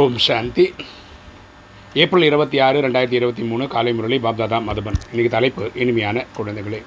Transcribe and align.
ஓம் 0.00 0.16
சாந்தி. 0.24 0.64
April 2.02 2.26
இருபத்தி 2.26 2.56
ஆறு 2.64 2.78
ரெண்டாயிரத்தி 2.84 3.16
இருபத்தி 3.18 3.42
மூணு 3.50 3.64
காலை 3.74 3.92
முரளி 3.98 4.16
பாப்தாதா 4.24 4.58
மதுபன். 4.66 4.98
இன்னைக்கு 5.10 5.30
தலைப்பு 5.34 5.62
இனிமையான 5.82 6.24
குழந்தைகளே. 6.38 6.80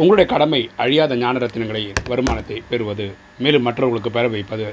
உங்களுடைய 0.00 0.26
கடமை 0.32 0.60
அழியாத 0.84 1.16
ஞான 1.22 1.42
ரத்தினங்களை 1.44 1.82
வருமானத்தை 2.10 2.58
பெறுவது. 2.70 3.06
மேலும் 3.44 3.66
மற்றவர்களுக்கு 3.68 4.12
பெற 4.18 4.24
வைப்பது. 4.36 4.68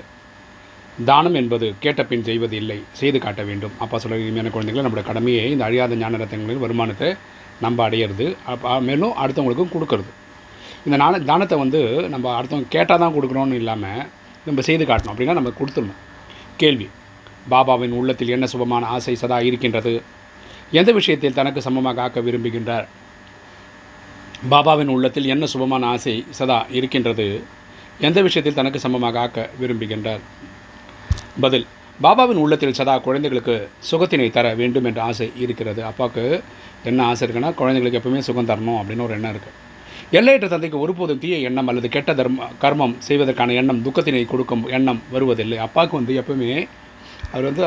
தானம் 1.09 1.37
என்பது 1.41 1.69
கேட்ட 1.85 2.05
பின் 2.11 2.27
செய்வது 2.29 2.55
இல்லை 2.61 2.79
செய்து 3.01 3.19
காட்ட 3.25 3.43
வேண்டும். 3.49 3.75
அப்பா 3.85 3.97
சொல்ல 4.05 4.23
இனிமையான 4.25 4.53
குழந்தைகளை 4.55 4.85
நம்முடைய 4.87 5.07
கடமையை 5.11 5.43
இந்த 5.55 5.65
அழியாத 5.71 6.01
ஞான 6.05 6.23
ரத்தினங்களின் 6.23 6.63
வருமானத்தை 6.67 7.11
நம்ம 7.65 7.89
அடையிறது. 7.89 8.27
மேலும் 8.89 9.19
அடுத்தவங்களுக்கும் 9.23 9.75
கொடுக்கறது. 9.75 10.11
இந்த 10.87 10.97
நாண 11.03 11.25
தானத்தை 11.33 11.57
வந்து 11.65 11.81
நம்ம 12.15 12.35
அடுத்தவங்க 12.39 12.75
கேட்டால் 12.77 13.05
தான் 13.05 13.15
கொடுக்குறோன்னு 13.19 13.61
இல்லாமல் 13.63 14.03
நம்ம 14.49 14.61
செய்து 14.71 14.85
காட்டணும். 14.91 15.15
அப்படின்னா 15.15 15.41
நம்ம 15.41 15.59
கொடுத்துடணும். 15.61 16.01
கேள்வி 16.63 16.89
பாபாவின் 17.49 17.93
உள்ளத்தில் 17.99 18.29
என்ன 18.29 18.45
சுபமான 18.53 18.83
ஆசை 18.85 19.15
சதா 19.15 19.39
இருக்கின்றது? 19.39 20.01
எந்த 20.71 20.91
விஷயத்தில் 20.91 21.33
தனக்கு 21.33 21.61
சமமாக 21.61 22.01
ஆக்க 22.01 22.19
விரும்புகின்றார்? 22.19 22.85
பாபாவின் 24.49 24.87
உள்ளத்தில் 24.87 25.25
என்ன 25.25 25.45
சுபமான 25.53 25.85
ஆசை 25.85 26.25
சதா 26.29 26.65
இருக்கின்றது? 26.71 27.43
எந்த 27.99 28.21
விஷயத்தில் 28.21 28.53
தனக்கு 28.53 28.79
சமமாக 28.79 29.19
ஆக்க 29.19 29.49
விரும்புகின்றார்? 29.61 30.21
பதில் 31.41 31.65
பாபாவின் 32.01 32.39
உள்ளத்தில் 32.43 32.73
சதா 32.73 32.97
குழந்தைகளுக்கு 32.97 33.69
சுகத்தினை 33.91 34.31
தர 34.31 34.53
வேண்டும் 34.53 34.83
என்ற 34.83 35.01
ஆசை 35.01 35.31
இருக்கிறது. 35.35 35.83
அப்பாவுக்கு 35.83 36.41
என்ன 36.83 37.05
ஆசை 37.05 37.27
இருக்குன்னா 37.27 37.53
குழந்தைகளுக்கு 37.53 37.99
எப்பவுமே 37.99 38.21
சுகம் 38.29 38.49
தரணும் 38.49 38.79
அப்படின்னு 38.79 39.05
ஒரு 39.07 39.13
எண்ணம் 39.13 39.33
இருக்குது 39.35 39.59
எல்லையற்ற 40.17 40.47
தந்தைக்கு 40.47 40.79
ஒருபோதும் 40.79 41.19
தீய 41.19 41.35
எண்ணம் 41.37 41.67
அல்லது 41.67 41.89
கெட்ட 41.89 42.13
தர்ம 42.13 42.47
கர்மம் 42.61 42.95
செய்வதற்கான 43.07 43.53
எண்ணம் 43.53 43.79
துக்கத்தினை 43.85 44.25
கொடுக்கும் 44.25 44.63
எண்ணம் 44.67 45.01
வருவதில்லை. 45.11 45.57
அப்பாவுக்கு 45.57 45.99
வந்து 45.99 46.17
எப்பவுமே 46.21 46.67
அவர் 47.33 47.47
வந்து 47.49 47.63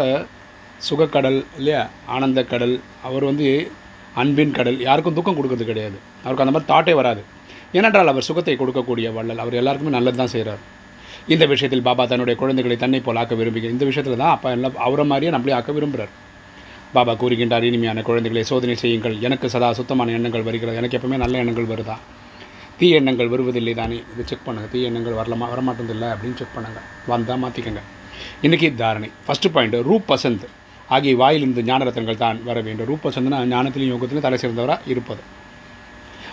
சுகக்கடல் 0.89 1.39
இல்லையா? 1.59 1.83
ஆனந்த 2.15 2.41
கடல் 2.53 2.75
அவர் 3.09 3.25
வந்து 3.31 3.47
அன்பின் 4.23 4.55
கடல். 4.59 4.79
யாருக்கும் 4.89 5.17
துக்கம் 5.19 5.37
கொடுக்கறது 5.39 5.65
கிடையாது. 5.71 5.97
அவருக்கு 6.25 6.45
அந்த 6.45 6.55
மாதிரி 6.55 6.71
தாட்டே 6.73 6.95
வராது. 7.01 7.23
ஏனென்றால் 7.79 8.11
அவர் 8.13 8.27
சுகத்தை 8.29 8.55
கொடுக்கக்கூடிய 8.61 9.07
வள்ளல். 9.17 9.41
அவர் 9.45 9.59
எல்லாருக்குமே 9.61 9.93
நல்லது 9.97 10.21
தான் 10.23 10.33
செய்கிறார் 10.35 10.63
இந்த 11.35 11.45
விஷயத்தில் 11.53 11.85
பாபா 11.89 12.03
தன்னுடைய 12.11 12.37
குழந்தைகளை 12.41 12.77
தன்னை 12.83 13.01
போல் 13.07 13.19
ஆக்க 13.23 13.35
விரும்புகிறார். 13.41 13.75
இந்த 13.77 13.85
விஷயத்தில் 13.91 14.21
தான் 14.23 14.35
அப்பா 14.37 14.49
எல்லாம் 14.57 14.77
அவரை 14.87 15.05
மாதிரியே 15.13 15.33
நம்மளே 15.35 15.55
ஆக்க 15.59 15.73
விரும்புகிறார் 15.79 16.13
பாபா 16.97 17.13
கூறுகின்றார் 17.23 17.67
இனிமையான 17.71 18.03
குழந்தைகளை 18.09 18.45
சோதனை 18.51 18.77
செய்யுங்கள். 18.83 19.17
எனக்கு 19.27 19.47
சதா 19.55 19.69
சுத்தமான 19.79 20.13
எண்ணங்கள் 20.19 20.47
வருகிறது. 20.49 20.79
எனக்கு 20.83 20.99
எப்பவுமே 20.99 21.19
நல்ல 21.25 21.37
எண்ணங்கள் 21.43 21.71
வருதா? 21.73 21.97
தீ 22.79 22.87
எண்ணங்கள் 22.99 23.33
வருவதில்லை 23.35 23.75
தானே 23.81 23.99
இதை 24.13 24.25
செக் 24.31 24.47
பண்ணுங்கள் 24.47 24.73
தீ 24.73 24.81
எண்ணங்கள் 24.89 25.19
வரலாமா? 25.21 25.47
வரமாட்டதில்லை 25.55 26.09
அப்படின்னு 26.15 26.39
செக் 26.41 26.57
பண்ணுங்கள் 26.57 26.87
வந்தால் 27.13 27.43
மாற்றிக்கங்க 27.45 27.83
இன்றைக்கி 28.43 28.75
தாரணை. 28.75 29.11
ஃபஸ்ட்டு 29.29 29.49
பாயிண்ட் 29.53 29.75
ரூப் 29.75 30.05
பசந்த் 30.09 30.45
ஆகிய 30.89 31.17
வாயிலிருந்து 31.17 31.63
ஞானரத்னங்கள் 31.63 32.17
தான் 32.17 32.45
வர 32.45 32.61
வேண்டும். 32.61 32.87
ரூப் 32.87 33.07
பசந்த்னா 33.07 33.37
ஞானத்திலும் 33.37 33.97
யோகத்திலும் 33.97 34.21
தலை 34.21 34.39
சிறந்தவராக 34.39 34.81
இருப்பது. 34.87 35.21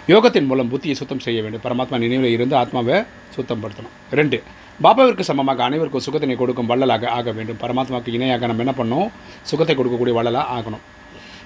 யோகத்தின் 0.07 0.45
மூலம் 0.45 0.71
புத்தியை 0.71 0.91
சுத்தம் 0.91 1.19
செய்ய 1.19 1.41
வேண்டும். 1.41 1.61
பரமாத்மா 1.63 1.97
நினைவில் 1.97 2.31
இருந்து 2.31 2.55
ஆத்மாவை 2.55 3.03
சுத்தப்படுத்தணும். 3.35 3.93
ரெண்டு 4.11 4.43
பாபாவிற்கு 4.83 5.19
சமமாக 5.19 5.63
அனைவருக்கும் 5.63 6.01
சுகத்தினை 6.01 6.35
கொடுக்கும் 6.35 6.65
வள்ளலாக 6.65 7.09
ஆக 7.09 7.31
வேண்டும். 7.31 7.57
பரமாத்மாவுக்கு 7.61 8.07
இணையாக 8.07 8.47
நம்ம 8.47 8.63
என்ன 8.63 8.73
பண்ணோம் 8.83 9.11
சுகத்தை 9.41 9.75
கொடுக்கக்கூடிய 9.75 10.13
வள்ளலாக 10.13 10.59
ஆகணும். 10.59 10.83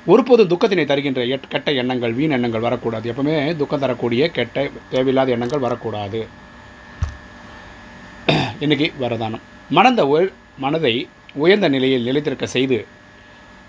ஒருபோதும் 0.06 0.48
துக்கத்தினை 0.48 0.86
தருகின்ற 0.86 1.26
எட் 1.26 1.48
கெட்ட 1.48 1.72
எண்ணங்கள் 1.72 2.14
வீண் 2.14 2.32
எண்ணங்கள் 2.32 2.62
வரக்கூடாது. 2.62 3.12
எப்பவுமே 3.12 3.56
துக்கம் 3.56 3.80
தரக்கூடிய 3.80 4.30
கெட்ட 4.30 4.70
தேவையில்லாத 4.90 5.32
எண்ணங்கள் 5.32 5.60
வரக்கூடாது. 5.60 6.28
இன்னைக்கு 8.60 8.94
வரதானம். 9.02 9.40
மனந்த 9.76 10.02
மனதை 10.64 10.94
உயர்ந்த 11.36 11.68
நிலையில் 11.70 12.04
நிலைத்திருக்க 12.04 12.46
செய்து 12.48 12.78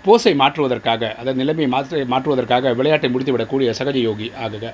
போஸை 0.05 0.31
மாற்றுவதற்காக 0.41 1.09
அதாவது 1.13 1.39
நிலைமையை 1.41 1.67
மாற்ற 1.73 2.03
மாற்றுவதற்காக 2.05 2.71
விளையாட்டை 2.73 3.09
முடித்துவிடக்கூடிய 3.13 3.69
சகஜ 3.79 3.97
யோகி 4.01 4.27
ஆகுக. 4.43 4.65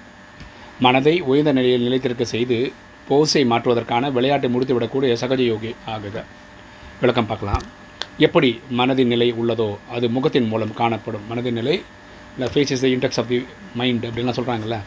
மனதை 0.79 1.21
உயர்ந்த 1.29 1.51
நிலையில் 1.51 1.85
நிலைத்திருக்க 1.85 2.25
செய்து 2.33 2.57
போஸை 3.09 3.41
மாற்றுவதற்கான 3.51 4.11
விளையாட்டை 4.17 4.49
முடித்துவிடக்கூடிய 4.55 5.13
சகஜ 5.21 5.41
யோகி 5.51 5.71
ஆகுக. 5.93 6.23
விளக்கம் 7.01 7.29
பார்க்கலாம். 7.31 7.63
எப்படி 8.17 8.49
மனதின் 8.79 9.11
நிலை 9.13 9.33
உள்ளதோ 9.33 9.69
அது 9.95 10.09
முகத்தின் 10.09 10.47
மூலம் 10.51 10.73
காணப்படும். 10.81 11.25
மனதின் 11.31 11.57
நிலை 11.59 11.75
இந்த 12.37 12.51
face 12.53 12.73
is 12.75 12.83
the 12.85 12.87
index 12.87 13.19
of 13.21 13.27
the 13.27 13.39
mind 13.81 14.05
அப்படின்லாம் 14.05 14.37
சொல்கிறாங்கல்ல 14.39 14.77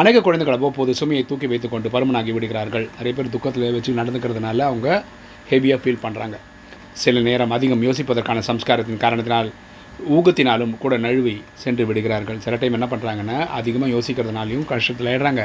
அநேக 0.00 0.20
குழந்தைகள் 0.20 0.56
அவ்வப்போது 0.56 0.94
சுமையை 0.94 1.26
தூக்கி 1.26 1.46
வைத்துக்கொண்டு 1.46 1.88
பருமனாகி 1.88 2.32
விடுகிறார்கள். 2.32 2.88
நிறைய 2.96 3.14
பேர் 3.18 3.34
துக்கத்தில் 3.36 3.72
வச்சு 3.76 3.92
நடந்துக்கிறதுனால 4.00 4.66
அவங்க 4.70 4.88
ஹெவியாக 5.50 5.78
ஃபீல் 5.82 6.02
பண்ணுறாங்க 6.04 6.36
சில 7.02 7.20
நேரம் 7.28 7.54
அதிகம் 7.56 7.84
யோசிப்பதற்கான 7.88 8.42
சம்ஸ்காரத்தின் 8.48 9.02
காரணத்தினால் 9.04 9.48
ஊகத்தினாலும் 10.16 10.72
கூட 10.82 10.94
நழுவி 11.04 11.34
சென்று 11.62 11.84
விடுகிறார்கள். 11.88 12.38
சில 12.44 12.56
டைம் 12.60 12.76
என்ன 12.78 12.86
பண்ணுறாங்கன்னா 12.92 13.38
அதிகமாக 13.58 13.90
யோசிக்கிறதுனாலையும் 13.96 14.66
கஷ்டத்தில் 14.72 15.10
ஆயிடுறாங்க 15.12 15.42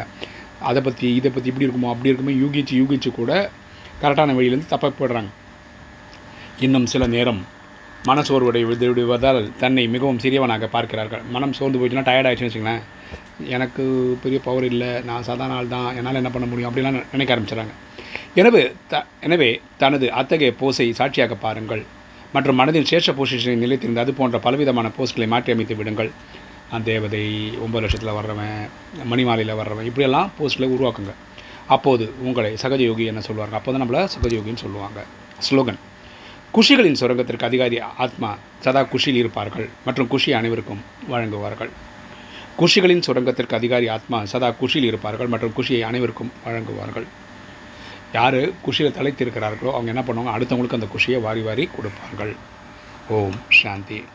அதை 0.69 0.79
பற்றி 0.88 1.07
இதை 1.19 1.29
பற்றி 1.31 1.49
இப்படி 1.51 1.65
இருக்குமோ 1.67 1.91
அப்படி 1.93 2.11
இருக்குமோ 2.11 2.33
யூகிச்சு 2.43 2.73
யூகிச்சு 2.81 3.11
கூட 3.19 3.31
கரெக்டான 4.01 4.35
வழியிலேருந்து 4.38 4.71
தப்பாக 4.73 4.93
போயிடுறாங்க 4.99 5.31
இன்னும் 6.65 6.88
சில 6.93 7.03
நேரம் 7.15 7.41
மன 8.07 8.21
சோர்வுடைய 8.27 8.65
விடுவதால் 8.69 9.41
தன்னை 9.61 9.83
மிகவும் 9.95 10.21
சிறியவனாக 10.23 10.67
பார்க்கிறார்கள். 10.75 11.23
மனம் 11.35 11.55
சோர்ந்து 11.57 11.79
போயிடுச்சுன்னா 11.79 12.07
டயர்ட் 12.09 12.29
வச்சுக்கோங்களேன். 12.29 12.81
வச்சுங்களேன் 12.81 13.51
எனக்கு 13.55 13.83
பெரிய 14.23 14.39
பவர் 14.47 14.65
இல்லை 14.71 14.91
நான் 15.09 15.27
சாதாரண 15.29 15.57
ஆள் 15.59 15.73
தான் 15.75 15.89
என்னால் 15.99 16.19
என்ன 16.21 16.31
பண்ண 16.35 16.47
முடியும் 16.51 16.69
அப்படிலாம் 16.69 16.97
நினைக்க 17.13 17.33
ஆரம்பிச்சிடறாங்க. 17.35 17.73
எனவே 18.38 18.62
த 18.91 18.95
எனவே 19.25 19.47
தனது 19.81 20.06
அத்தகைய 20.19 20.51
போஸை 20.59 20.85
சாட்சியாக 20.97 21.35
பாருங்கள். 21.45 21.81
மற்றும் 22.34 22.57
மனதின் 22.59 22.88
சேஷ 22.90 23.13
பொசிஷனை 23.19 23.56
நிலைத்திருந்து 23.62 24.01
அது 24.03 24.12
போன்ற 24.19 24.38
பலவிதமான 24.45 24.88
போஸ்ட்களை 24.97 25.28
மாற்றியமைத்து 25.34 25.75
விடுங்கள். 25.79 26.12
அந்த 26.73 26.85
தேவதை 26.89 27.23
ஒம்பது 27.66 27.81
லட்சத்தில் 27.84 28.16
வர்றவன் 28.18 28.53
மணிமாலையில் 29.12 29.53
வர்றவன் 29.59 29.88
இப்படியெல்லாம் 29.89 30.29
போஸ்ட்டில் 30.39 30.73
உருவாக்குங்க. 30.75 31.13
அப்போது 31.75 32.03
உங்களை 32.28 32.51
சகஜயோகி 32.63 33.06
என்ன 33.12 33.22
சொல்லுவாங்க 33.28 33.56
அப்போ 33.59 33.72
தான் 33.73 33.84
நம்மளை 33.84 34.01
சகஜயோகின்னு 34.16 34.63
சொல்லுவாங்க. 34.66 35.00
ஸ்லோகன். 35.47 35.79
குஷிகளின் 36.56 37.00
சுரங்கத்திற்கு 37.01 37.47
அதிகாரி 37.50 37.79
ஆத்மா 38.03 38.29
சதா 38.66 38.84
குஷியில் 38.91 39.19
இருப்பார்கள் 39.22 39.68
மற்றும் 39.88 40.09
குஷி 40.13 40.31
அனைவருக்கும் 40.39 40.84
வழங்குவார்கள். 41.13 41.72
குஷிகளின் 42.59 43.03
சுரங்கத்திற்கு 43.07 43.57
அதிகாரி 43.59 43.88
ஆத்மா 43.95 44.19
சதா 44.34 44.51
குஷியில் 44.62 44.88
இருப்பார்கள் 44.91 45.31
மற்றும் 45.34 45.56
குஷியை 45.57 45.81
அனைவருக்கும் 45.89 46.31
வழங்குவார்கள். 46.45 47.07
யார் 48.11 48.59
குஷியில் 48.61 48.93
தலைத்திருக்கிறார்களோ 48.93 49.71
அவங்க 49.71 49.91
என்ன 49.91 50.01
பண்ணுவாங்க? 50.01 50.35
அடுத்தவங்களுக்கு 50.35 50.73
அந்த 50.73 50.87
குஷியை 50.97 51.21
வாரி 51.21 51.41
வாரி 51.41 51.69
கொடுப்பார்கள். 51.75 52.35
ஓம் 53.07 53.39
சாந்தி. 53.49 54.09